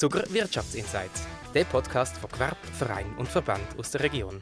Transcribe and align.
Zuger 0.00 0.22
Wirtschaftsinsights, 0.32 1.26
der 1.52 1.64
Podcast 1.64 2.16
von 2.18 2.30
Gewerb, 2.30 2.56
Verein 2.66 3.16
und 3.16 3.26
Verband 3.26 3.64
aus 3.76 3.90
der 3.90 4.02
Region. 4.02 4.40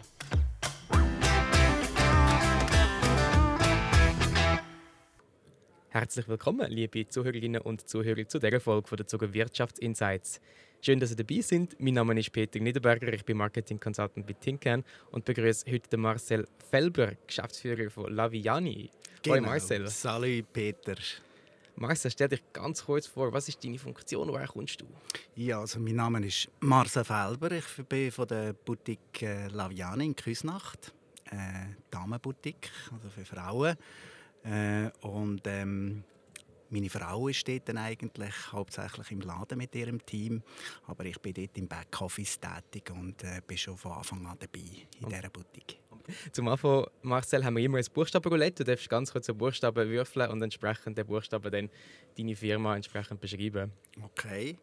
Herzlich 5.88 6.28
willkommen, 6.28 6.70
liebe 6.70 7.08
Zuhörerinnen 7.08 7.62
und 7.62 7.88
Zuhörer, 7.88 8.28
zu 8.28 8.38
dieser 8.38 8.60
Folge 8.60 8.86
von 8.86 8.96
der 8.98 9.06
Zuger 9.06 9.32
Wirtschaftsinsights. 9.32 10.42
Schön, 10.82 11.00
dass 11.00 11.08
Sie 11.08 11.16
dabei 11.16 11.40
sind. 11.40 11.80
Mein 11.80 11.94
Name 11.94 12.20
ist 12.20 12.30
Peter 12.32 12.60
Niederberger, 12.60 13.10
ich 13.14 13.24
bin 13.24 13.38
Marketing 13.38 13.80
Consultant 13.80 14.26
bei 14.26 14.34
Tinkern 14.34 14.84
und 15.10 15.24
begrüße 15.24 15.72
heute 15.72 15.88
den 15.88 16.00
Marcel 16.00 16.46
Felber, 16.70 17.12
Geschäftsführer 17.26 17.88
von 17.88 18.14
Laviani. 18.14 18.90
Genau. 19.22 19.36
Hoi 19.36 19.40
Marcel. 19.40 19.88
Salut 19.88 20.52
Peter. 20.52 20.96
Marcel, 21.78 22.10
stell 22.10 22.28
dich 22.28 22.42
ganz 22.54 22.84
kurz 22.84 23.06
vor, 23.06 23.32
was 23.32 23.48
ist 23.48 23.62
deine 23.62 23.78
Funktion, 23.78 24.28
woher 24.28 24.46
kommst 24.46 24.80
du? 24.80 24.86
Ja, 25.34 25.60
also 25.60 25.78
mein 25.78 25.96
Name 25.96 26.26
ist 26.26 26.48
Marcel 26.60 27.04
Felber, 27.04 27.52
ich 27.52 27.64
bin 27.86 28.10
von 28.10 28.26
der 28.26 28.54
Boutique 28.54 29.22
äh, 29.22 29.48
Laviani 29.48 30.06
in 30.06 30.16
Küsnacht, 30.16 30.94
äh, 31.30 31.74
Damenboutique, 31.90 32.70
also 32.92 33.10
für 33.10 33.26
Frauen. 33.26 33.76
Äh, 34.42 34.90
und 35.02 35.42
ähm, 35.44 36.02
meine 36.70 36.88
Frau 36.88 37.28
ist 37.28 37.46
dort 37.46 37.68
dann 37.68 37.76
eigentlich 37.76 38.34
hauptsächlich 38.52 39.10
im 39.10 39.20
Laden 39.20 39.58
mit 39.58 39.74
ihrem 39.74 40.04
Team, 40.04 40.42
aber 40.86 41.04
ich 41.04 41.20
bin 41.20 41.34
dort 41.34 41.58
im 41.58 41.68
Backoffice 41.68 42.40
tätig 42.40 42.90
und 42.90 43.22
äh, 43.22 43.42
bin 43.46 43.58
schon 43.58 43.76
von 43.76 43.92
Anfang 43.92 44.26
an 44.26 44.38
dabei 44.38 44.60
in 44.98 45.04
okay. 45.04 45.16
dieser 45.16 45.30
Boutique. 45.30 45.78
Zum 46.32 46.48
Anfang, 46.48 46.86
Marcel, 47.02 47.44
haben 47.44 47.56
wir 47.56 47.64
immer 47.64 47.78
ein 47.78 47.84
Buchstabenroulette. 47.92 48.64
Du 48.64 48.70
darfst 48.72 48.88
ganz 48.88 49.12
kurz 49.12 49.28
einen 49.28 49.38
Buchstaben 49.38 49.88
würfeln 49.88 50.30
und 50.30 50.42
entsprechend 50.42 50.98
den 50.98 51.06
Buchstaben 51.06 51.50
dann 51.50 51.70
deine 52.16 52.36
Firma 52.36 52.76
entsprechend 52.76 53.20
beschreiben. 53.20 53.72
Okay. 54.02 54.58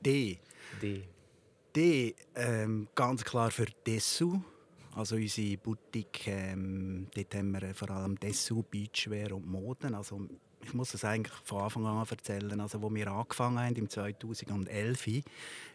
D. 0.00 0.38
D. 0.80 1.02
D, 1.74 2.14
ähm, 2.34 2.88
ganz 2.94 3.22
klar 3.22 3.50
für 3.50 3.66
Dessous. 3.86 4.38
Also 4.96 5.14
unsere 5.14 5.56
Boutique, 5.56 6.26
ähm, 6.26 7.06
dort 7.14 7.34
haben 7.34 7.52
wir 7.52 7.74
vor 7.74 7.90
allem 7.90 8.18
Dessous, 8.18 8.64
Beachwear 8.68 9.32
und 9.32 9.46
Moden. 9.46 9.94
Also 9.94 10.20
ich 10.62 10.74
muss 10.74 10.92
das 10.92 11.04
eigentlich 11.04 11.34
von 11.44 11.62
Anfang 11.62 11.86
an 11.86 12.06
erzählen. 12.08 12.60
Also, 12.60 12.82
wo 12.82 12.94
wir 12.94 13.08
angefangen 13.08 13.58
haben, 13.58 13.76
im 13.76 13.88
2011, 13.88 15.22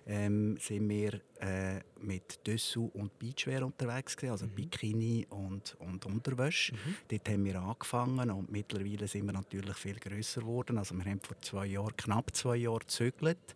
ähm, 0.07 0.57
sind 0.59 0.89
wir 0.89 1.21
äh, 1.39 1.79
mit 1.99 2.45
Dessous 2.45 2.91
und 2.93 3.17
Beachwear 3.17 3.63
unterwegs 3.63 4.15
gewesen, 4.15 4.31
also 4.31 4.45
mhm. 4.45 4.51
Bikini 4.51 5.25
und, 5.29 5.75
und 5.79 6.05
Unterwäsche. 6.05 6.73
Mhm. 6.73 6.95
Dort 7.07 7.29
haben 7.29 7.45
wir 7.45 7.55
angefangen 7.59 8.29
und 8.29 8.51
mittlerweile 8.51 9.07
sind 9.07 9.25
wir 9.25 9.33
natürlich 9.33 9.75
viel 9.75 9.95
größer 9.95 10.41
geworden. 10.41 10.77
Also 10.77 10.95
wir 10.95 11.05
haben 11.05 11.19
vor 11.21 11.41
zwei 11.41 11.65
Jahren, 11.65 11.95
knapp 11.97 12.35
zwei 12.35 12.57
Jahren 12.57 12.79
gezögert 12.79 13.55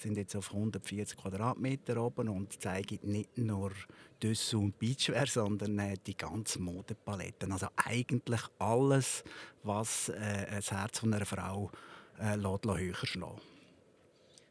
sind 0.00 0.16
jetzt 0.16 0.36
auf 0.36 0.52
140 0.52 1.16
Quadratmeter 1.16 2.02
oben 2.02 2.28
und 2.28 2.60
zeigen 2.60 2.98
nicht 3.02 3.36
nur 3.36 3.72
Dessous 4.22 4.54
und 4.54 4.78
Beachwear, 4.78 5.26
sondern 5.26 5.78
äh, 5.78 5.96
die 6.06 6.16
ganze 6.16 6.60
Modepalette. 6.60 7.50
Also 7.50 7.68
eigentlich 7.76 8.40
alles, 8.58 9.24
was 9.62 10.08
äh, 10.08 10.46
das 10.50 10.70
Herz 10.70 10.98
von 10.98 11.12
einer 11.12 11.26
Frau 11.26 11.70
äh, 12.20 12.36
lässt, 12.36 12.64
höher 12.64 12.94
schlagen. 12.94 13.40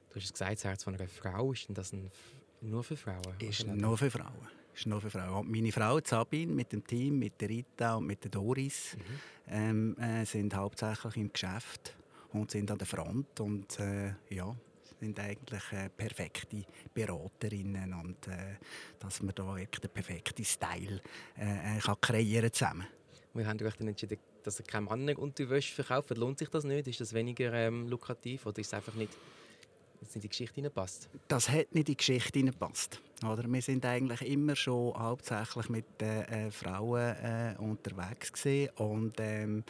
Du 0.09 0.19
hast 0.19 0.31
gesagt, 0.31 0.53
das 0.53 0.63
Herz 0.63 0.83
von 0.83 0.95
einer 0.95 1.07
Frau, 1.07 1.51
ist 1.51 1.67
das 1.69 1.93
ein, 1.93 2.09
nur 2.61 2.83
für 2.83 2.95
Frauen? 2.95 3.35
Ist 3.39 3.65
nur 3.67 3.97
für 3.97 4.09
Frauen. 4.09 4.47
Ist 4.73 4.87
nur 4.87 5.01
für 5.01 5.09
Frauen. 5.09 5.45
Und 5.45 5.51
meine 5.51 5.71
Frau 5.71 5.99
Sabine 6.03 6.53
mit 6.53 6.71
dem 6.71 6.85
Team, 6.85 7.19
mit 7.19 7.39
der 7.41 7.49
Rita 7.49 7.95
und 7.95 8.05
mit 8.07 8.23
der 8.23 8.31
Doris, 8.31 8.95
mhm. 8.95 9.01
ähm, 9.47 9.97
äh, 9.97 10.25
sind 10.25 10.55
hauptsächlich 10.55 11.17
im 11.17 11.31
Geschäft 11.31 11.95
und 12.33 12.51
sind 12.51 12.69
an 12.71 12.77
der 12.77 12.87
Front 12.87 13.39
und 13.39 13.79
äh, 13.79 14.13
ja, 14.29 14.55
sind 14.99 15.19
eigentlich 15.19 15.63
äh, 15.71 15.89
perfekte 15.89 16.63
Beraterinnen 16.93 17.93
und 17.93 18.27
äh, 18.27 18.55
dass 18.99 19.21
man 19.21 19.35
da 19.35 19.55
den 19.55 19.89
perfekten 19.91 20.45
Style 20.45 21.01
äh, 21.37 21.77
äh 21.77 21.79
kann 21.79 21.99
kreieren 22.01 22.51
zusammen. 22.51 22.87
Wir 23.33 23.47
haben 23.47 23.61
euch 23.61 23.75
dann 23.75 23.89
entschieden, 23.89 24.17
dass 24.43 24.59
ihr 24.59 24.65
keine 24.65 24.85
Männerunterwäsche 24.85 25.73
verkauft. 25.73 26.09
Lohnt 26.11 26.39
sich 26.39 26.49
das 26.49 26.63
nicht? 26.63 26.87
Ist 26.87 27.01
das 27.01 27.13
weniger 27.13 27.51
ähm, 27.53 27.87
lukrativ 27.87 28.45
oder 28.45 28.59
ist 28.59 28.67
es 28.67 28.73
einfach 28.73 28.93
nicht, 28.93 29.11
dass 29.99 30.09
nicht 30.09 30.15
in 30.15 30.21
die 30.21 30.29
Geschichte 30.29 30.55
hineinpasst? 30.55 31.09
Das 31.27 31.49
hat 31.49 31.73
nicht 31.73 31.75
in 31.75 31.83
die 31.83 31.97
Geschichte 31.97 32.39
hineinpasst. 32.39 33.01
Oder? 33.23 33.45
Wir 33.47 33.61
sind 33.61 33.85
eigentlich 33.85 34.21
immer 34.21 34.55
schon 34.55 34.93
hauptsächlich 34.93 35.69
mit 35.69 36.01
äh, 36.01 36.51
Frauen 36.51 37.15
äh, 37.15 37.55
unterwegs 37.57 38.33
gewesen 38.33 38.69
und 38.75 39.13
ähm, 39.19 39.63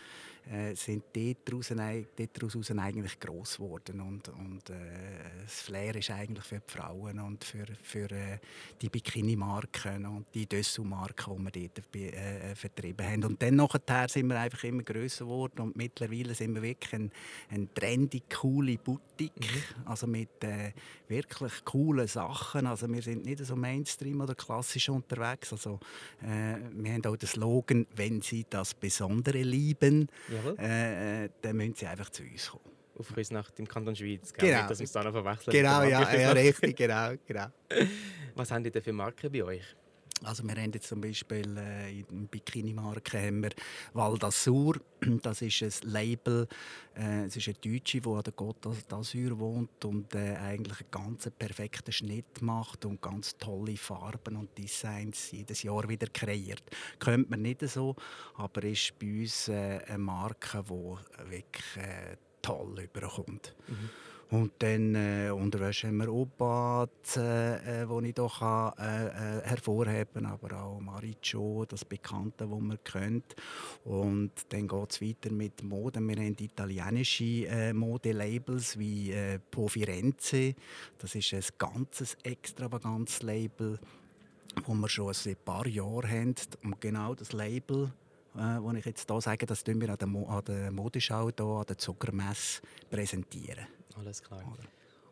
äh, 0.52 0.76
sind 0.76 1.04
daraus, 1.14 1.70
daraus 1.70 2.72
eigentlich 2.72 3.20
gross 3.20 3.58
geworden. 3.58 4.00
Und, 4.02 4.30
und 4.30 4.70
äh, 4.70 5.44
das 5.44 5.62
Flair 5.62 5.96
ist 5.96 6.12
eigentlich 6.12 6.46
für 6.46 6.60
die 6.60 6.72
Frauen 6.72 7.20
und 7.20 7.44
für, 7.44 7.66
für 7.82 8.12
äh, 8.12 8.38
die 8.82 8.90
Bikini-Marken 8.90 10.06
und 10.06 10.28
die 10.34 10.46
Dessous-Marken, 10.46 11.48
die 11.52 11.62
wir 11.62 11.70
dort 11.70 11.96
äh, 11.96 12.52
äh, 12.52 12.56
vertrieben 12.56 13.06
haben. 13.08 13.24
Und 13.24 13.42
dann 13.42 13.56
nachher 13.56 14.08
sind 14.08 14.28
wir 14.28 14.40
einfach 14.40 14.64
immer 14.64 14.84
grösser 14.84 15.26
geworden 15.26 15.62
und 15.62 15.76
mittlerweile 15.76 16.36
sind 16.36 16.54
wir 16.54 16.62
wirklich 16.62 16.94
eine 16.94 17.10
ein 17.50 17.70
trendy, 17.74 18.24
coole 18.32 18.78
Boutique, 18.78 19.34
mhm. 19.40 19.88
also 19.88 20.08
mit 20.08 20.44
äh, 20.44 20.74
wirklich 21.08 21.64
coolen 21.64 22.08
Sachen. 22.08 22.68
Also 22.68 22.92
wir 22.92 23.02
sind 23.02 23.26
nicht 23.26 23.35
so 23.44 23.56
Mainstream 23.56 24.22
oder 24.22 24.36
klassisch 24.36 24.90
unterwegs. 24.90 25.52
Also, 25.52 25.80
wir 26.22 26.94
haben 26.94 27.06
auch 27.06 27.18
den 27.18 27.28
Slogan, 27.28 27.88
wenn 27.96 28.22
Sie 28.22 28.46
das 28.50 28.74
Besondere 28.74 29.42
lieben, 29.42 30.08
äh, 30.58 31.26
äh, 31.26 31.30
dann 31.42 31.58
müssen 31.58 31.76
sie 31.76 31.88
einfach 31.88 32.10
zu 32.10 32.24
uns 32.24 32.50
kommen. 32.50 32.64
Auf 32.98 33.16
uns 33.16 33.32
nach 33.32 33.52
dem 33.52 33.68
Kanton 33.68 33.96
Schweiz, 33.96 34.34
gell? 34.34 34.50
genau. 34.50 34.68
dass 34.68 34.80
wir 34.80 34.86
es 34.86 34.92
da 34.92 35.04
noch 35.04 35.12
verwechseln. 35.12 35.52
Genau, 35.52 35.84
ja, 35.84 36.16
ja, 36.16 36.32
richtig, 36.32 36.78
genau, 36.78 37.14
genau. 37.26 37.48
Was 38.36 38.52
haben 38.52 38.64
die 38.64 38.72
denn 38.72 38.82
für 38.82 38.94
Marken 38.94 39.32
bei 39.32 39.44
euch? 39.44 39.76
Also 40.24 40.44
wir 40.44 40.56
haben 40.56 40.72
jetzt 40.74 40.88
zum 40.88 41.02
Beispiel 41.02 41.58
äh, 41.58 42.00
in 42.00 42.28
Bikini-Marke 42.28 43.20
haben 43.20 43.44
wir 43.44 43.52
Val 43.94 44.14
d'Azur. 44.14 44.80
Das 45.22 45.42
ist 45.42 45.62
ein 45.62 45.92
Label, 45.92 46.48
äh, 46.96 47.26
es 47.26 47.36
ist 47.36 47.48
eine 47.48 47.58
Deutsche, 47.58 48.02
die 48.02 48.10
an 48.10 48.24
der 48.24 48.34
Côte 48.34 48.74
d'Azur 48.90 49.38
wohnt 49.38 49.86
und 49.86 50.16
äh, 50.16 50.36
eigentlich 50.38 50.82
einen 50.82 50.92
ganz 50.92 51.30
perfekten 51.38 51.92
Schnitt 51.92 52.42
macht 52.42 52.86
und 52.86 53.02
ganz 53.02 53.38
tolle 53.38 53.78
Farben 53.78 54.38
und 54.38 54.58
Designs 54.58 55.32
jedes 55.32 55.62
Jahr 55.64 55.88
wieder 55.88 56.08
kreiert. 56.08 56.64
Könnte 56.98 57.30
man 57.30 57.42
nicht 57.42 57.62
so, 57.68 57.96
aber 58.36 58.64
ist 58.64 58.98
bei 58.98 59.22
uns 59.22 59.50
äh, 59.50 59.82
eine 59.86 59.98
Marke, 59.98 60.64
die 60.64 61.30
wirklich 61.30 61.78
äh, 61.78 62.18
toll 62.42 62.80
überkommt. 62.80 63.54
Mhm. 63.68 63.90
Und 64.32 64.54
dann 64.60 64.96
äh, 64.96 65.30
Unterwäsche 65.30 65.88
haben 65.88 65.98
wir 65.98 66.12
Obat, 66.12 66.90
äh, 67.16 67.84
äh, 67.84 67.90
wo 67.90 68.02
ich 68.02 68.16
doch 68.16 68.40
kann, 68.40 68.74
äh, 68.80 69.08
äh, 69.08 69.42
hervorheben 69.44 70.26
aber 70.26 70.60
auch 70.60 70.80
Maricho, 70.80 71.66
das 71.68 71.86
Bekannte, 71.86 72.48
das 72.48 72.60
man 72.60 72.80
kennt. 72.84 73.36
Und 73.84 74.32
dann 74.50 74.68
geht 74.68 74.92
es 74.92 75.02
weiter 75.02 75.32
mit 75.32 75.64
Mode. 75.64 76.00
Wir 76.00 76.16
haben 76.16 76.36
italienische 76.40 77.48
äh, 77.48 77.74
Modelabels 77.74 78.80
wie 78.80 79.12
äh, 79.12 79.38
Po 79.52 79.68
Firenze. 79.68 80.56
Das 80.98 81.14
ist 81.14 81.34
ein 81.34 81.44
ganzes 81.60 82.18
extravagantes 82.24 83.22
Label, 83.22 83.80
das 84.56 84.68
wir 84.68 84.90
schon 84.90 85.14
seit 85.14 85.38
ein 85.38 85.46
paar 85.46 85.68
Jahren 85.68 86.10
haben. 86.10 86.36
Und 86.64 86.82
genau 86.82 87.14
das 87.14 87.32
Label 87.32 87.92
äh, 88.38 88.62
wo 88.62 88.72
ich 88.72 88.86
jetzt 88.86 89.10
hier 89.10 89.22
sage, 89.22 89.46
das 89.46 89.66
wir 89.66 89.90
an 89.90 89.98
der, 89.98 90.08
Mo 90.08 90.26
an 90.26 90.44
der 90.46 90.72
Modeschau 90.72 91.30
hier, 91.36 91.46
an 91.46 91.66
der 91.66 91.78
Zuckermesse 91.78 92.62
präsentieren. 92.90 93.68
Alles 93.98 94.22
klar. 94.22 94.44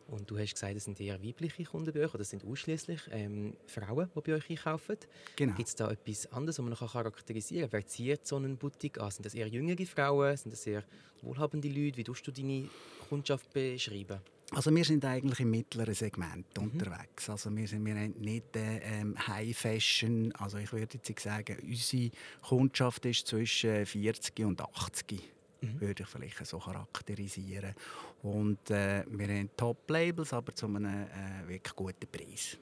Und 0.08 0.30
du 0.30 0.38
hast 0.38 0.54
gesagt, 0.54 0.76
es 0.76 0.84
sind 0.84 1.00
eher 1.00 1.22
weibliche 1.24 1.64
Kunden 1.64 1.94
bei 1.94 2.02
euch, 2.02 2.14
oder 2.14 2.22
es 2.22 2.30
sind 2.30 2.46
ausschließlich 2.46 3.02
ähm, 3.12 3.56
Frauen, 3.66 4.10
die 4.14 4.22
bei 4.22 4.34
euch 4.36 4.50
einkaufen. 4.50 4.98
Genau. 5.36 5.56
Gibt 5.56 5.70
es 5.70 5.76
da 5.76 5.90
etwas 5.90 6.32
anderes, 6.32 6.60
was 6.60 6.64
man 6.64 6.72
noch 6.72 6.92
charakterisieren 6.92 7.70
kann? 7.70 7.80
Wer 7.80 7.88
zieht 7.88 8.28
so 8.28 8.36
einen 8.36 8.58
Boutique 8.58 9.00
an? 9.00 9.12
Sind 9.12 9.26
das 9.26 9.34
eher 9.34 9.48
jüngere 9.48 9.86
Frauen? 9.86 10.36
Sind 10.36 10.52
das 10.52 10.68
eher 10.68 10.84
wohlhabende 11.22 11.70
Leute? 11.70 11.98
Wie 11.98 12.04
tust 12.04 12.28
du 12.28 12.32
deine 12.32 12.70
Kundschaft 13.10 13.52
beschreiben? 13.54 14.20
Also 14.56 14.76
wir 14.76 14.86
sind 14.86 15.04
eigentlich 15.06 15.40
im 15.40 15.52
mittleren 15.52 15.94
Segment 15.94 16.46
mhm. 16.58 16.64
unterwegs. 16.64 17.30
Also 17.30 17.56
wir 17.56 17.68
sind 17.68 17.86
wir 17.86 17.96
nicht 17.96 18.56
äh, 18.56 18.78
ähm, 18.80 19.16
High 19.28 19.58
Fashion. 19.58 20.32
Also 20.34 20.58
ich 20.58 20.72
würde 20.72 21.00
jetzt 21.04 21.20
sagen, 21.20 21.58
unsere 21.64 22.12
Kundschaft 22.42 23.06
ist 23.06 23.28
zwischen 23.28 23.86
40 23.86 24.40
und 24.46 24.62
80 24.62 25.22
mhm. 25.62 25.82
würde 25.82 26.04
ich 26.04 26.10
vielleicht 26.10 26.46
so 26.46 26.60
charakterisieren. 26.60 27.74
Und 28.22 28.70
äh, 28.70 29.04
wir 29.08 29.28
haben 29.28 29.50
Top-Labels, 29.58 30.34
aber 30.34 30.54
zu 30.54 30.68
einem 30.68 30.86
äh, 30.86 31.48
wirklich 31.48 31.76
guten 31.76 32.08
Preis. 32.12 32.58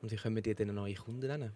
Und 0.00 0.10
wie 0.10 0.16
können 0.16 0.36
wir 0.36 0.42
dir 0.42 0.54
denn 0.54 0.74
neue 0.74 0.94
Kunden 0.94 1.26
nennen? 1.26 1.52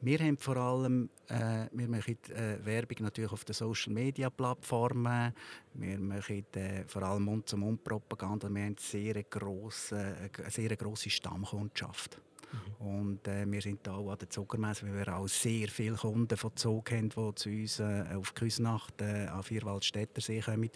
Wir 0.00 0.18
haben 0.18 0.36
vor 0.36 0.56
allem, 0.56 1.08
äh, 1.28 1.66
wir 1.72 1.88
machen 1.88 2.18
äh, 2.30 2.64
Werbung 2.64 2.98
natürlich 3.00 3.32
auf 3.32 3.44
den 3.44 3.54
Social 3.54 3.92
Media 3.92 4.30
Plattformen. 4.30 5.32
Wir 5.74 5.98
machen 5.98 6.44
äh, 6.54 6.84
vor 6.86 7.02
allem 7.02 7.24
Mund-zu-Mund-Propaganda. 7.24 8.48
Wir 8.52 8.64
haben 8.64 8.76
sehr 8.78 9.22
grosse, 9.24 10.30
eine 10.38 10.50
sehr 10.50 10.76
grosse 10.76 11.10
Stammkundschaft. 11.10 12.20
Mhm. 12.52 12.86
Und 12.86 13.28
äh, 13.28 13.50
wir 13.50 13.62
sind 13.62 13.80
hier 13.84 13.94
auch 13.94 14.10
an 14.10 14.18
der 14.18 14.30
Zuckermesse, 14.30 14.86
weil 14.86 15.06
wir 15.06 15.16
auch 15.16 15.28
sehr 15.28 15.68
viele 15.68 15.96
Kunden 15.96 16.36
von 16.36 16.56
Zug 16.56 16.90
haben, 16.90 17.08
die 17.08 17.34
zu 17.34 17.48
uns 17.48 17.80
äh, 17.80 18.04
auf 18.14 18.34
Küsnacht 18.34 19.00
äh, 19.00 19.26
an 19.26 19.42
Vierwaldstättersee 19.42 20.40
kommen. 20.40 20.70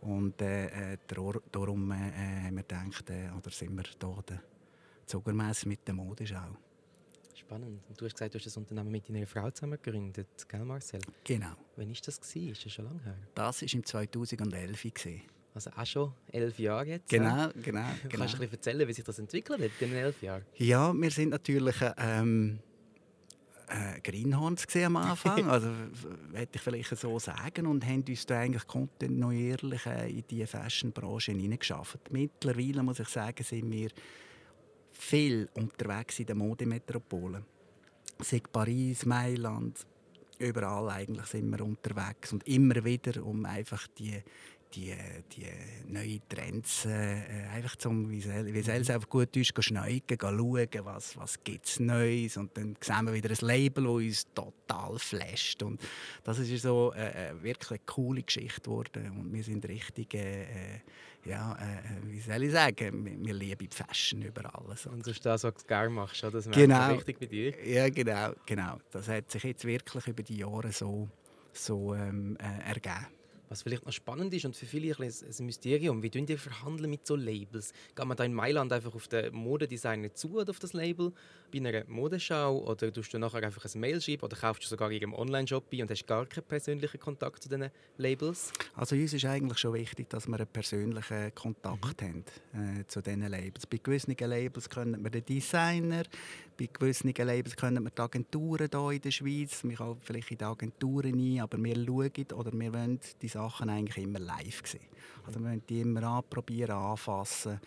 Und 0.00 0.40
äh, 0.40 0.94
äh 0.94 0.98
darum 1.08 1.92
äh, 1.92 2.46
haben 2.46 2.56
wir 2.56 2.62
gedacht, 2.62 3.10
oder 3.10 3.50
sind 3.50 3.76
wir 3.76 3.84
hier 3.84 4.22
der 4.28 4.40
Zuckermesse 5.06 5.68
mit 5.68 5.86
der 5.86 5.94
Modeschau. 5.94 6.56
Spannend. 7.34 7.80
Und 7.88 8.00
du 8.00 8.04
hast 8.04 8.14
gesagt, 8.14 8.34
du 8.34 8.38
hast 8.38 8.46
das 8.46 8.56
Unternehmen 8.56 8.90
mit 8.90 9.08
deiner 9.08 9.26
Frau 9.26 9.50
zusammen 9.50 9.78
gegründet, 9.82 10.28
gell 10.48 10.64
Marcel? 10.64 11.00
Genau. 11.24 11.52
Wann 11.76 11.88
war 11.88 11.96
das? 12.04 12.20
Gewesen? 12.20 12.52
Ist 12.52 12.66
das 12.66 12.72
schon 12.72 12.84
lange 12.84 13.02
her? 13.02 13.16
Das 13.34 13.62
war 13.62 13.72
im 13.72 13.84
2011. 13.84 14.82
Gewesen. 14.82 15.22
Also 15.54 15.70
auch 15.76 15.86
schon 15.86 16.12
elf 16.28 16.58
Jahre 16.58 16.86
jetzt? 16.86 17.08
Genau, 17.10 17.48
genau. 17.48 17.52
genau. 17.62 17.82
Kannst 18.08 18.34
du 18.34 18.38
ein 18.38 18.40
bisschen 18.40 18.52
erzählen, 18.52 18.88
wie 18.88 18.92
sich 18.92 19.04
das 19.04 19.18
entwickelt 19.18 19.60
hat 19.60 19.70
in 19.80 19.90
den 19.90 19.98
elf 19.98 20.22
Jahren? 20.22 20.44
Ja, 20.56 20.92
wir 20.94 21.10
sind 21.10 21.28
natürlich 21.28 21.76
ähm, 21.98 22.58
äh, 23.68 24.00
Greenhorns 24.00 24.66
am 24.76 24.96
Anfang, 24.96 25.46
also 25.50 25.68
hätte 26.32 26.56
ich 26.56 26.62
vielleicht 26.62 26.96
so 26.96 27.18
sagen, 27.18 27.66
und 27.66 27.84
haben 27.84 28.04
uns 28.08 28.24
da 28.24 28.40
eigentlich 28.40 28.66
kontinuierlich 28.66 29.84
äh, 29.86 30.10
in 30.10 30.24
die 30.26 30.46
Fashion-Branche 30.46 31.32
hineingeschafft. 31.32 32.10
Mittlerweile, 32.10 32.82
muss 32.82 33.00
ich 33.00 33.08
sagen, 33.08 33.44
sind 33.44 33.70
wir 33.70 33.90
viel 34.92 35.48
unterwegs 35.54 36.18
in 36.20 36.26
den 36.26 36.38
Modemetropolen. 36.38 37.44
Sei 38.20 38.40
Paris, 38.52 39.04
Mailand, 39.04 39.84
überall 40.38 40.90
eigentlich 40.90 41.26
sind 41.26 41.50
wir 41.50 41.64
unterwegs 41.64 42.32
und 42.32 42.46
immer 42.46 42.84
wieder, 42.84 43.24
um 43.24 43.44
einfach 43.44 43.86
die, 43.98 44.22
die, 44.74 44.94
die 45.36 45.46
neuen 45.88 46.20
Trends 46.28 46.84
äh, 46.86 47.46
einfach 47.52 47.76
zum, 47.76 48.10
wie 48.10 48.18
es 48.18 48.68
einfach 48.68 49.08
gut 49.08 49.36
ist, 49.36 49.52
schneuken, 49.62 50.18
schauen, 50.20 50.68
was, 50.84 51.16
was 51.16 51.42
gibt 51.44 51.66
es 51.66 51.80
Neues 51.80 52.36
und 52.36 52.56
dann 52.56 52.76
sehen 52.80 53.06
wir 53.06 53.14
wieder 53.14 53.30
ein 53.30 53.46
Label, 53.46 53.84
das 53.84 53.92
uns 53.92 54.26
total 54.34 54.98
flasht 54.98 55.62
und 55.62 55.80
das 56.24 56.38
ist 56.38 56.62
so 56.62 56.92
äh, 56.94 57.30
äh 57.30 57.42
wirklich 57.42 57.70
eine 57.70 57.80
coole 57.86 58.22
Geschichte 58.22 58.62
geworden 58.62 59.10
und 59.18 59.32
wir 59.32 59.42
sind 59.42 59.66
richtig 59.66 60.14
äh, 60.14 60.42
äh 60.42 60.80
ja, 61.24 61.54
äh, 61.54 62.10
wie 62.10 62.20
soll 62.20 62.42
ich 62.42 62.52
sagen, 62.52 63.04
wir, 63.04 63.26
wir 63.26 63.34
lieben 63.34 63.68
die 63.68 63.76
Fashion 63.76 64.22
über 64.22 64.42
alles. 64.54 64.86
Und 64.86 65.06
das 65.06 65.14
ist 65.14 65.26
das, 65.26 65.44
was 65.44 65.54
du 65.54 65.66
gerne 65.66 65.90
machst, 65.90 66.22
oder? 66.24 66.32
das 66.32 66.50
genau. 66.50 66.94
richtig 66.94 67.18
bei 67.18 67.26
dir. 67.26 67.66
Ja, 67.66 67.88
genau, 67.88 68.32
genau. 68.46 68.78
Das 68.90 69.08
hat 69.08 69.30
sich 69.30 69.44
jetzt 69.44 69.64
wirklich 69.64 70.06
über 70.06 70.22
die 70.22 70.38
Jahre 70.38 70.72
so, 70.72 71.08
so 71.52 71.94
ähm, 71.94 72.36
äh, 72.40 72.68
ergeben. 72.68 73.06
Was 73.52 73.60
vielleicht 73.64 73.84
noch 73.84 73.92
spannend 73.92 74.32
ist 74.32 74.46
und 74.46 74.56
für 74.56 74.64
viele 74.64 74.96
ein, 74.96 75.02
ein 75.02 75.44
Mysterium, 75.44 76.02
wie 76.02 76.08
tun 76.08 76.24
die 76.24 76.38
verhandeln 76.38 76.88
mit 76.88 77.06
so 77.06 77.16
Labels? 77.16 77.74
Geht 77.94 78.06
man 78.06 78.16
da 78.16 78.24
in 78.24 78.32
Mailand 78.32 78.72
einfach 78.72 78.94
auf 78.94 79.08
den 79.08 79.34
Modedesigner 79.34 80.14
zu 80.14 80.38
oder 80.38 80.48
auf 80.48 80.58
das 80.58 80.72
Label 80.72 81.12
bei 81.52 81.58
einer 81.58 81.84
Modeschau 81.86 82.64
oder 82.64 82.90
tust 82.90 83.12
du 83.12 83.18
nachher 83.18 83.42
einfach 83.42 83.66
ein 83.66 83.78
Mail 83.78 84.00
schreiben 84.00 84.22
oder 84.22 84.38
kaufst 84.38 84.64
du 84.64 84.68
sogar 84.68 84.90
in 84.90 85.02
einem 85.02 85.12
Online-Shop 85.12 85.66
und 85.70 85.90
hast 85.90 86.06
gar 86.06 86.24
keinen 86.24 86.44
persönlichen 86.44 86.98
Kontakt 86.98 87.42
zu 87.42 87.50
diesen 87.50 87.70
Labels? 87.98 88.54
Also 88.74 88.96
uns 88.96 89.12
ist 89.12 89.26
eigentlich 89.26 89.58
schon 89.58 89.74
wichtig, 89.74 90.08
dass 90.08 90.26
wir 90.26 90.36
einen 90.36 90.46
persönlichen 90.46 91.34
Kontakt 91.34 92.00
mhm. 92.00 92.24
haben 92.54 92.80
äh, 92.80 92.86
zu 92.86 93.02
diesen 93.02 93.20
Labels. 93.20 93.66
Bei 93.66 93.76
gewissen 93.76 94.16
Labels 94.18 94.70
können 94.70 95.04
wir 95.04 95.10
den 95.10 95.26
Designer, 95.26 96.04
bei 96.56 96.68
gewissen 96.72 97.12
Labels 97.12 97.56
können 97.56 97.82
wir 97.82 97.90
die 97.90 98.00
Agenturen 98.00 98.68
hier 98.70 98.90
in 98.90 99.00
der 99.00 99.10
Schweiz, 99.10 99.64
wir 99.64 99.76
kaufen 99.76 100.00
vielleicht 100.02 100.30
in 100.30 100.38
die 100.38 100.44
Agenturen 100.44 101.18
ein, 101.18 101.40
aber 101.40 101.58
wir 101.62 101.74
schauen 101.74 102.38
oder 102.38 102.52
wir 102.52 102.72
wollen 102.72 103.00
die 103.20 103.28
Sachen 103.28 103.70
eigentlich 103.70 104.04
immer 104.04 104.18
live 104.18 104.62
sehen. 104.64 104.80
Also 105.26 105.40
wir 105.40 105.46
wollen 105.46 105.62
die 105.68 105.80
immer 105.80 106.02
anprobieren, 106.04 106.76
anfassen. 106.76 107.60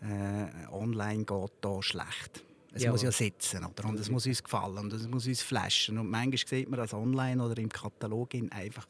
Äh, 0.00 0.70
online 0.72 1.24
geht 1.24 1.50
hier 1.62 1.82
schlecht. 1.82 2.44
Es 2.72 2.82
ja. 2.82 2.90
muss 2.90 3.02
ja 3.02 3.10
sitzen, 3.10 3.64
oder? 3.64 3.88
Und 3.88 3.98
es 3.98 4.10
muss 4.10 4.26
uns 4.26 4.42
gefallen 4.42 4.76
und 4.76 4.92
es 4.92 5.08
muss 5.08 5.26
uns 5.26 5.40
flashen. 5.40 5.96
Und 5.96 6.10
manchmal 6.10 6.36
sieht 6.36 6.68
man 6.68 6.78
das 6.78 6.92
online 6.92 7.42
oder 7.42 7.56
im 7.56 7.70
Katalog 7.70 8.34
einfach 8.50 8.86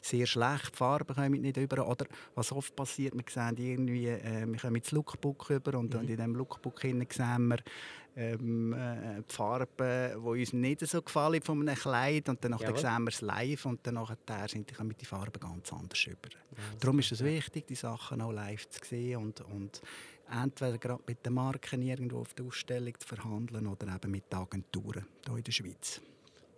sehr 0.00 0.26
schlecht. 0.26 0.72
Die 0.72 0.76
Farben 0.76 1.14
kommen 1.14 1.40
nicht 1.40 1.56
über. 1.56 1.88
Oder 1.88 2.06
was 2.34 2.52
oft 2.52 2.74
passiert, 2.74 3.14
wir 3.14 3.24
sehen 3.28 3.56
irgendwie, 3.58 4.08
äh, 4.08 4.46
wir 4.46 4.58
kommen 4.58 4.76
ins 4.76 4.92
Lookbook 4.92 5.50
über 5.50 5.78
und, 5.78 5.94
mhm. 5.94 6.00
und 6.00 6.10
in 6.10 6.16
diesem 6.16 6.34
Lookbook 6.34 6.80
sehen 6.80 7.06
wir 7.06 7.58
ähm, 8.16 8.72
äh, 8.72 9.22
die 9.22 9.34
Farben, 9.34 10.10
die 10.12 10.40
uns 10.40 10.52
nicht 10.52 10.86
so 10.86 11.00
gefallen 11.02 11.40
von 11.40 11.60
einem 11.60 11.76
Kleid 11.76 12.28
und 12.28 12.42
dann 12.44 12.56
ja, 12.58 12.76
sehen 12.76 13.04
wir 13.04 13.10
es 13.10 13.20
live 13.20 13.66
und 13.66 13.86
dann 13.86 14.04
sind 14.48 14.70
die, 14.70 14.94
die 14.94 15.04
Farben 15.04 15.40
ganz 15.40 15.72
anders 15.72 16.04
über. 16.04 16.28
Ja, 16.32 16.58
Darum 16.80 16.98
ist 16.98 17.12
es 17.12 17.22
wichtig, 17.22 17.66
die 17.68 17.76
Sachen 17.76 18.20
auch 18.20 18.32
live 18.32 18.68
zu 18.68 18.84
sehen 18.84 19.18
und, 19.18 19.40
und 19.42 19.80
entweder 20.30 20.78
gerade 20.78 21.02
mit 21.06 21.24
den 21.24 21.34
Marken 21.34 21.82
irgendwo 21.82 22.20
auf 22.20 22.34
der 22.34 22.46
Ausstellung 22.46 22.94
zu 22.98 23.06
verhandeln 23.06 23.66
oder 23.66 23.94
eben 23.94 24.10
mit 24.10 24.32
den 24.32 24.38
Agenturen 24.38 25.06
hier 25.26 25.36
in 25.36 25.44
der 25.44 25.52
Schweiz. 25.52 26.00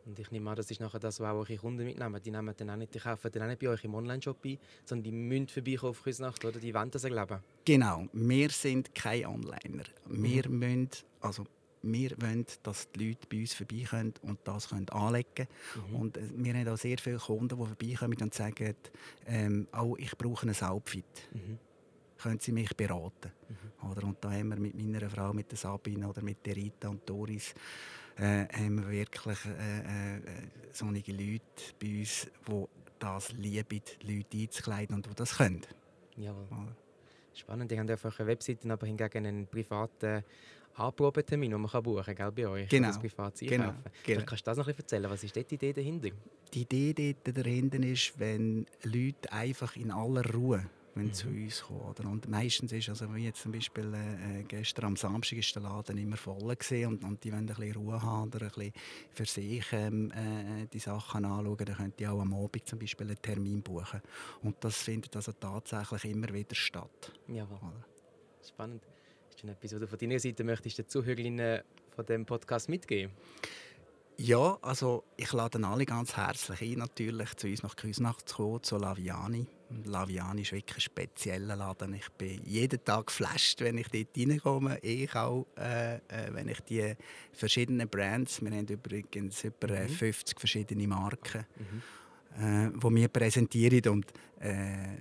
Und 0.07 0.19
ich 0.19 0.31
nehme 0.31 0.51
an, 0.51 0.57
das 0.57 0.71
ist 0.71 0.81
nachher 0.81 0.99
das, 0.99 1.21
was 1.21 1.29
auch 1.29 1.37
eure 1.37 1.57
Kunden 1.57 1.85
mitnehmen. 1.85 2.21
Die 2.23 2.31
nehmen 2.31 2.55
dann 2.57 2.71
auch 2.71 2.77
nicht, 2.77 2.95
die 2.95 2.99
kaufen 2.99 3.31
dann 3.31 3.43
auch 3.43 3.47
nicht 3.47 3.61
bei 3.61 3.69
euch 3.69 3.85
im 3.85 3.95
Online-Shop 3.95 4.45
ein, 4.45 4.59
sondern 4.85 5.05
die 5.05 5.13
müssen 5.13 5.49
vorbeikommen 5.49 5.91
auf 5.91 6.03
Küsnacht 6.03 6.45
oder 6.45 6.59
die 6.59 6.75
wollen 6.75 6.91
das 6.91 7.05
erleben. 7.05 7.41
Genau, 7.65 8.07
wir 8.13 8.51
sind 8.51 8.95
keine 8.95 9.29
Onliner. 9.29 9.85
Wir 10.07 10.49
mhm. 10.49 10.59
müssen, 10.59 10.91
also 11.21 11.45
wir 11.83 12.11
wollen, 12.21 12.47
dass 12.63 12.91
die 12.93 13.09
Leute 13.09 13.27
bei 13.31 13.39
uns 13.39 13.55
vorbeikommen 13.55 14.15
und 14.23 14.39
das 14.45 14.69
können 14.69 14.89
anlegen 14.91 15.29
können. 15.35 15.49
Mhm. 15.91 15.97
Und 15.97 16.17
äh, 16.17 16.23
wir 16.35 16.55
haben 16.55 16.69
auch 16.69 16.79
sehr 16.79 16.99
viele 16.99 17.19
Kunden, 17.19 17.49
die 17.49 17.57
vorbeikommen 17.97 18.23
und 18.23 18.35
sagen, 18.35 18.75
ähm, 19.27 19.69
oh, 19.79 19.97
ich 19.99 20.17
brauche 20.17 20.47
ein 20.47 20.63
Outfit. 20.63 21.29
Mhm 21.33 21.59
können 22.21 22.39
Sie 22.39 22.53
mich 22.53 22.77
beraten. 22.77 23.33
Mhm. 23.49 23.91
Oder, 23.91 24.05
und 24.05 24.19
da 24.21 24.31
haben 24.31 24.49
wir 24.51 24.57
mit 24.57 24.75
meiner 24.75 25.09
Frau, 25.09 25.33
mit 25.33 25.51
der 25.51 25.59
Sabine 25.59 26.09
oder 26.09 26.23
mit 26.23 26.45
der 26.45 26.57
Rita 26.57 26.89
und 26.89 27.09
Doris, 27.09 27.55
äh, 28.21 28.47
haben 28.53 28.83
wir 28.83 28.91
wirklich 28.91 29.39
äh, 29.47 30.17
äh, 30.17 30.21
solche 30.73 31.13
Leute 31.13 31.41
bei 31.81 32.01
uns, 32.01 32.27
die 32.47 32.65
das 32.99 33.33
lieben, 33.33 33.83
Leute 34.03 34.37
einzukleiden 34.37 34.97
und 34.97 35.07
die 35.07 35.15
das 35.15 35.39
können. 35.39 35.63
Jawohl. 36.17 36.47
Spannend, 37.35 37.71
die 37.71 37.79
haben 37.79 37.89
einfach 37.89 38.19
eine 38.19 38.29
Webseite, 38.29 38.71
aber 38.71 38.87
hingegen 38.87 39.27
einen 39.27 39.47
privaten 39.47 40.23
Anprobetermin, 40.75 41.51
den 41.51 41.61
man 41.61 41.71
kann 41.71 41.83
buchen 41.83 42.15
kann 42.15 42.35
bei 42.35 42.47
euch. 42.47 42.69
Genau. 42.69 42.89
Das 42.89 42.99
privat 42.99 43.39
genau. 43.39 43.75
genau. 44.05 44.25
Kannst 44.27 44.47
du 44.47 44.51
das 44.51 44.59
noch 44.59 44.69
erzählen? 44.69 45.11
Was 45.11 45.25
ist 45.25 45.35
dort 45.35 45.51
die 45.51 45.55
Idee 45.55 45.73
dahinter? 45.73 46.11
Die 46.53 46.63
Idee 46.63 47.17
dahinter 47.25 47.79
ist, 47.81 48.19
wenn 48.19 48.67
Leute 48.83 49.33
einfach 49.33 49.77
in 49.77 49.91
aller 49.91 50.31
Ruhe 50.33 50.69
wenn 50.95 51.07
mhm. 51.07 51.13
zu 51.13 51.29
uns 51.29 51.63
kommen. 51.63 51.81
Oder? 51.81 52.09
Und 52.09 52.29
meistens 52.29 52.73
ist, 52.73 52.89
also 52.89 53.15
wie 53.15 53.25
jetzt 53.25 53.43
zum 53.43 53.53
Beispiel 53.53 53.93
äh, 53.95 54.43
gestern 54.45 54.87
am 54.87 54.97
Samstag 54.97 55.39
ist 55.39 55.55
der 55.55 55.63
Laden 55.63 55.99
immer 55.99 56.17
voll 56.17 56.57
gewesen 56.57 56.87
und, 56.87 57.05
und 57.05 57.25
die 57.25 57.33
wollen 57.33 57.41
ein 57.41 57.47
bisschen 57.47 57.75
Ruhe 57.75 58.03
haben 58.03 58.31
oder 58.33 58.47
ein 58.47 58.49
bisschen 58.49 58.73
für 59.13 59.25
sich 59.25 59.65
ähm, 59.73 60.11
äh, 60.13 60.67
die 60.73 60.79
Sachen 60.79 61.25
anschauen, 61.25 61.57
dann 61.65 61.77
könnt 61.77 62.01
ihr 62.01 62.13
auch 62.13 62.21
am 62.21 62.35
Abend 62.35 62.67
zum 62.67 62.79
Beispiel 62.79 63.07
einen 63.07 63.23
Termin 63.23 63.63
buchen. 63.63 64.01
Und 64.43 64.57
das 64.61 64.83
findet 64.83 65.15
also 65.17 65.33
tatsächlich 65.33 66.05
immer 66.07 66.33
wieder 66.33 66.55
statt. 66.55 67.13
Jawohl. 67.29 67.59
Oder? 67.59 67.85
Spannend. 68.47 68.83
Ist 69.31 69.45
das 69.45 69.51
etwas, 69.51 69.73
was 69.73 69.81
du 69.81 69.87
von 69.87 69.99
deiner 69.99 70.19
Seite 70.19 70.45
möchtest 70.45 70.79
den 70.79 70.89
Zuhörerinnen 70.89 71.63
von 71.95 72.07
dem 72.07 72.27
Podcast 72.27 72.69
mitgeben? 72.69 73.13
Ja, 74.23 74.59
also 74.61 75.05
ich 75.17 75.33
lade 75.33 75.67
alle 75.67 75.87
ganz 75.87 76.15
herzlich 76.15 76.61
ein, 76.61 76.79
natürlich 76.81 77.35
zu 77.37 77.47
uns 77.47 77.63
nach 77.63 77.75
Küsnacht 77.75 78.29
zu 78.29 78.37
kommen, 78.37 78.63
zu 78.63 78.77
Laviani. 78.77 79.47
Laviani 79.85 80.43
ist 80.43 80.53
wirklich 80.53 80.77
ein 80.77 80.81
spezieller 80.83 81.57
Laden. 81.57 81.95
Ich 81.95 82.11
bin 82.11 82.43
jeden 82.45 82.85
Tag 82.85 83.07
geflasht, 83.07 83.63
wenn 83.63 83.79
ich 83.79 83.89
dort 83.89 84.09
reinkomme. 84.19 84.79
Ich 84.83 85.15
auch, 85.15 85.47
äh, 85.57 85.95
äh, 85.95 86.01
wenn 86.33 86.49
ich 86.49 86.61
die 86.61 86.97
verschiedenen 87.33 87.89
Brands, 87.89 88.43
wir 88.43 88.51
haben 88.51 88.67
übrigens 88.67 89.43
über 89.43 89.69
mhm. 89.69 89.89
50 89.89 90.39
verschiedene 90.39 90.87
Marken, 90.87 91.47
mhm. 92.37 92.45
äh, 92.45 92.71
die 92.79 92.95
wir 92.97 93.09
präsentieren 93.09 93.91
und 93.91 94.13
äh, 94.41 95.01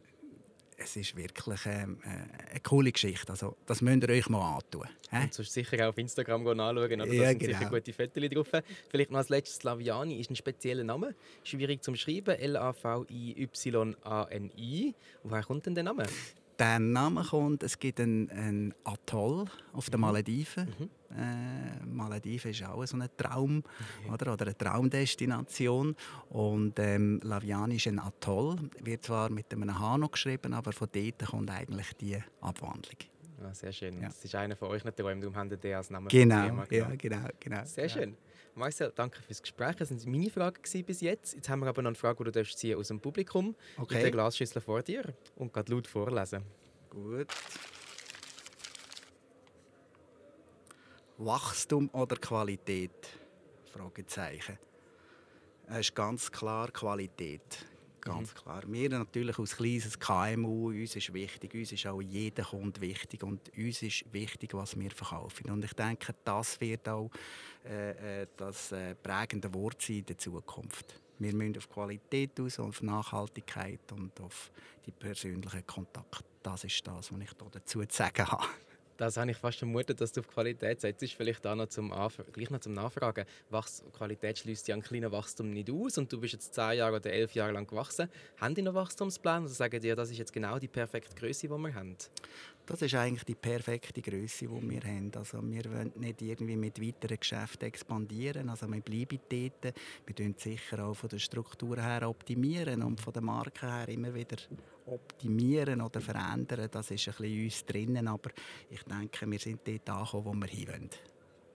es 0.82 0.96
ist 0.96 1.16
wirklich 1.16 1.66
äh, 1.66 1.70
eine 1.72 2.60
coole 2.64 2.92
Geschichte. 2.92 3.32
Also, 3.32 3.56
das 3.66 3.82
müsst 3.82 4.04
ihr 4.04 4.10
euch 4.10 4.30
mal 4.30 4.58
antun. 4.58 4.88
He? 5.10 5.18
Und 5.18 5.34
sonst 5.34 5.54
sicher 5.54 5.86
auch 5.86 5.90
auf 5.90 5.98
Instagram 5.98 6.48
anschauen. 6.48 6.78
Oder? 6.78 6.88
Da 6.88 7.06
ja, 7.06 7.30
sind 7.30 7.40
genau. 7.40 7.58
sicher 7.58 7.70
gute 7.70 7.94
Fotos 7.94 8.30
drauf. 8.30 8.48
Vielleicht 8.90 9.12
noch 9.12 9.18
als 9.20 9.30
letztes, 9.30 9.64
Laviani 9.64 10.20
ist 10.20 10.30
ein 10.32 10.36
spezieller 10.36 10.84
Name. 10.84 11.16
Schwierig 11.44 11.84
zum 11.84 11.96
Schreiben. 11.96 12.36
L-A-V-I-Y-A-N-I. 12.38 13.46
Woher 15.24 15.44
kommt 15.44 15.66
denn 15.66 15.76
der 15.76 15.84
Name? 15.84 16.06
Der 16.60 16.80
Name 16.80 17.24
kommt, 17.24 17.64
es 17.64 17.80
gibt 17.80 18.00
einen, 18.00 18.74
Atoll 18.84 19.46
auf 19.74 19.90
den 19.90 20.00
mhm. 20.00 20.06
Malediven. 20.06 20.68
Mhm. 20.78 20.90
Äh, 21.18 21.86
Malediven 21.86 22.52
ist 22.52 22.64
auch 22.64 22.86
so 22.86 22.98
ein 22.98 23.10
Traum 23.18 23.56
mhm. 23.56 24.14
oder, 24.14 24.34
oder 24.34 24.46
eine 24.46 24.58
Traumdestination. 24.58 25.96
Und 26.30 26.78
ähm, 26.80 27.20
Laviani 27.24 27.78
ist 27.78 27.88
ein 27.88 28.00
Atoll, 28.00 28.58
wird 28.84 29.06
zwar 29.06 29.30
mit 29.30 29.52
einem 29.54 29.78
H 29.78 29.98
noch 29.98 30.12
geschrieben, 30.12 30.54
aber 30.54 30.72
von 30.72 30.90
dort 30.92 31.26
kommt 31.26 31.50
eigentlich 31.50 31.94
die 31.94 32.18
Abwandlung. 32.42 32.98
Ja, 33.42 33.54
sehr 33.54 33.72
schön. 33.72 34.02
Ja. 34.02 34.08
Das 34.08 34.24
ist 34.24 34.36
einer 34.36 34.56
von 34.56 34.70
euch 34.70 34.84
nicht 34.84 34.98
Träumen, 34.98 35.22
darum 35.22 35.36
habt 35.36 35.64
ihr 35.64 35.78
als 35.78 35.90
Name 35.90 36.10
Genau, 36.10 36.64
ja, 36.70 36.96
genau, 36.96 37.28
genau. 37.40 37.66
Sehr 37.66 37.86
ja. 37.86 37.90
schön. 37.90 38.18
Marcel, 38.56 38.92
danke 38.94 39.22
fürs 39.22 39.42
Gespräch. 39.42 39.76
Das 39.78 39.92
waren 39.92 40.12
meine 40.12 40.30
Fragen 40.30 40.84
bis 40.86 41.02
jetzt. 41.02 41.36
Jetzt 41.36 41.48
haben 41.50 41.62
wir 41.62 41.68
aber 41.68 41.82
noch 41.82 41.90
eine 41.90 41.96
Frage, 41.96 42.24
die 42.26 42.32
du 42.32 42.44
ziehen 42.44 42.78
aus 42.78 42.90
dem 42.90 43.00
Publikum. 43.00 43.56
Okay. 43.78 43.96
Mit 43.96 44.04
der 44.04 44.12
Glasschüssel 44.12 44.62
vor 44.62 44.82
dir 44.82 45.14
und 45.36 45.54
gerade 45.54 45.72
laut 45.72 45.88
vorlesen. 45.88 46.44
Gut. 46.90 47.28
Wachstum 51.18 51.90
oder 51.94 52.16
Qualität? 52.16 52.92
Fragezeichen. 53.72 54.58
Es 55.68 55.80
ist 55.80 55.96
ganz 55.96 56.32
klar 56.32 56.72
Qualität. 56.72 57.66
Ganz 58.10 58.34
mhm. 58.34 58.38
klar. 58.38 58.64
Wir 58.68 58.90
natürlich 58.90 59.38
als 59.38 59.56
kleines 59.56 60.00
KMU, 60.00 60.70
uns 60.70 60.96
ist 60.96 61.14
wichtig, 61.14 61.54
uns 61.54 61.72
ist 61.72 61.86
auch 61.86 62.02
jeder 62.02 62.44
Kunde 62.44 62.82
wichtig 62.82 63.24
und 63.24 63.52
uns 63.58 63.82
ist 63.82 64.12
wichtig, 64.12 64.54
was 64.54 64.80
wir 64.80 64.92
verkaufen. 64.92 65.50
Und 65.52 65.64
ich 65.64 65.74
denke, 65.74 66.16
das 66.24 66.60
wird 66.60 66.88
auch 66.90 67.10
äh, 67.66 68.22
äh 68.22 68.28
das 68.36 68.72
äh, 68.72 68.96
prägende 68.96 69.54
Wort 69.54 69.82
sein 69.82 69.98
in 69.98 70.06
der 70.06 70.18
Zukunft. 70.18 71.02
Wir 71.20 71.34
müssen 71.34 71.58
auf 71.58 71.70
Qualität 71.70 72.40
aus, 72.40 72.60
auf 72.60 72.82
Nachhaltigkeit 72.82 73.92
und 73.92 74.20
auf 74.22 74.52
die 74.86 74.92
persönlichen 74.92 75.68
Kontakte. 75.68 76.24
Das 76.42 76.64
ist 76.64 76.88
das, 76.88 77.12
was 77.12 77.20
ich 77.20 77.34
dazu 77.34 77.84
zu 77.86 77.86
sagen 77.90 78.26
habe. 78.26 78.46
Das 79.00 79.16
habe 79.16 79.32
ich 79.32 79.38
fast 79.38 79.60
vermutet, 79.60 80.02
dass 80.02 80.12
du 80.12 80.20
auf 80.20 80.28
Qualität 80.28 80.82
setzt. 80.82 81.02
Ist 81.02 81.14
vielleicht 81.14 81.48
auch 81.48 81.56
noch 81.56 81.68
zum 81.68 81.94
gleich 82.34 82.50
noch 82.50 82.60
zum 82.60 82.74
Nachfragen. 82.74 83.24
Wachs 83.50 83.82
Qualität 83.94 84.40
schließt 84.40 84.68
ja 84.68 84.76
ein 84.76 84.82
kleines 84.82 85.10
Wachstum 85.10 85.52
nicht 85.52 85.72
aus 85.72 85.98
und 85.98 86.12
du 86.12 86.20
bist 86.20 86.34
jetzt 86.34 86.54
zehn 86.54 86.80
Jahre 86.80 86.98
oder 86.98 87.10
elf 87.10 87.34
Jahre 87.34 87.54
lang 87.54 87.66
gewachsen. 87.66 88.10
Haben 88.42 88.56
die 88.56 88.62
noch 88.62 88.74
Wachstumspläne? 88.74 89.44
Also 89.44 89.54
sagen 89.54 89.80
die, 89.80 89.96
das 89.96 90.12
ist 90.12 90.18
jetzt 90.18 90.34
genau 90.34 90.60
die 90.60 90.68
perfekte 90.68 91.16
Größe, 91.16 91.48
die 91.48 91.54
wir 91.58 91.74
haben? 91.74 91.96
Das 92.66 92.82
ist 92.82 92.94
eigentlich 92.94 93.24
die 93.24 93.36
perfekte 93.36 94.02
Größe, 94.02 94.48
die 94.48 94.70
wir 94.70 94.82
haben. 94.82 95.12
Also 95.16 95.40
wir 95.42 95.64
wollen 95.64 95.94
nicht 95.96 96.22
irgendwie 96.22 96.58
mit 96.58 96.82
weiteren 96.82 97.18
Geschäften 97.18 97.70
expandieren. 97.70 98.50
Also 98.50 98.68
wir 98.68 98.82
bleiben 98.82 99.22
dort. 99.30 99.76
Wir 100.06 100.14
optimieren 100.14 100.42
sicher 100.42 100.84
auch 100.84 100.94
von 100.94 101.10
der 101.10 101.20
Struktur 101.20 101.82
her 101.82 102.08
optimieren 102.10 102.84
und 102.84 103.00
von 103.00 103.14
der 103.14 103.22
Marke 103.22 103.66
her 103.66 103.88
immer 103.88 104.14
wieder 104.14 104.36
optimieren 104.92 105.82
oder 105.82 106.02
verändern. 106.02 106.68
Das 106.72 106.92
ist 106.92 107.08
ein 107.08 107.14
bisschen 107.16 107.44
uns 107.44 107.66
drinnen, 107.66 108.08
aber 108.08 108.32
ich 108.70 108.84
denke, 108.84 109.30
wir 109.30 109.40
sind 109.40 109.60
dort 109.66 109.90
angekommen, 109.90 110.26
wo 110.26 110.34
wir 110.34 110.48
hin 110.48 110.68
wollen. 110.68 110.90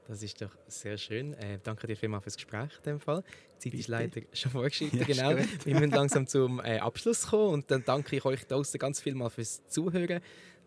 Das 0.07 0.23
ist 0.23 0.41
doch 0.41 0.51
sehr 0.67 0.99
schön. 0.99 1.33
Äh, 1.35 1.59
danke 1.63 1.87
dir 1.87 1.97
vielmals 1.97 2.25
fürs 2.25 2.37
Gespräch 2.37 2.71
in 2.79 2.83
dem 2.83 3.01
Fall. 3.01 3.23
Die 3.23 3.25
Zeit 3.25 3.63
Bitte. 3.63 3.77
ist 3.77 3.89
leider 3.89 4.21
schon 4.33 4.53
vorgeschritten, 4.53 4.99
ja, 4.99 5.05
genau. 5.05 5.31
Wir 5.65 5.75
müssen 5.75 5.91
langsam 5.93 6.27
zum 6.27 6.61
äh, 6.61 6.79
Abschluss 6.79 7.29
kommen 7.29 7.55
und 7.55 7.71
dann 7.71 7.83
danke 7.85 8.17
ich 8.17 8.25
euch 8.25 8.47
draußen 8.47 8.79
ganz 8.79 9.01
vielmal 9.01 9.31
fürs 9.31 9.67
Zuhören. 9.67 10.21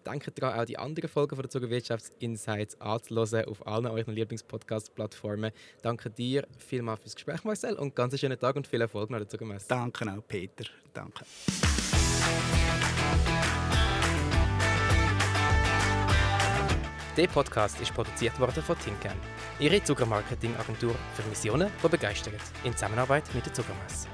Danke 0.04 0.32
daran, 0.32 0.60
auch 0.60 0.66
die 0.66 0.78
anderen 0.78 1.10
Folgen 1.10 1.36
von 1.36 1.44
der 1.44 1.50
Zuckerwirtschaftsinsights 1.50 2.80
anzuhören 2.80 3.46
auf 3.46 3.68
allen 3.68 3.88
euren 3.88 4.16
Lieblingspodcast-Plattformen. 4.16 5.52
Danke 5.82 6.10
dir 6.10 6.48
vielmals 6.58 7.02
fürs 7.02 7.16
Gespräch, 7.16 7.44
Marcel, 7.44 7.76
und 7.76 7.94
ganz 7.94 8.14
einen 8.14 8.20
schönen 8.20 8.40
Tag 8.40 8.56
und 8.56 8.68
viel 8.68 8.82
Erfolg 8.82 9.10
noch 9.10 9.18
der 9.18 9.28
Zuckermesse. 9.28 9.66
Danke 9.68 10.10
auch, 10.10 10.26
Peter. 10.26 10.66
Danke. 10.94 11.26
Der 17.18 17.28
Podcast 17.28 17.82
ist 17.82 17.96
produziert 17.96 18.40
worden 18.40 18.62
von 18.62 18.78
Tinkan, 18.78 19.18
Ihre 19.58 19.84
Zuckermarketing-Agentur 19.84 20.94
für 21.16 21.24
Missionen, 21.28 21.72
die 21.84 21.88
begeistert, 21.90 22.40
in 22.64 22.74
Zusammenarbeit 22.74 23.24
mit 23.34 23.44
der 23.44 23.54
Zuckermesse. 23.56 24.08